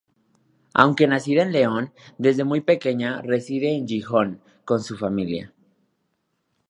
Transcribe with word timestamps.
Aunque 0.73 1.05
nacida 1.05 1.43
en 1.43 1.51
León, 1.51 1.93
desde 2.17 2.43
muy 2.43 2.61
pequeña 2.61 3.21
reside 3.21 3.75
en 3.75 3.87
Gijón 3.87 4.41
con 4.65 4.81
su 4.81 4.97
familia. 4.97 5.53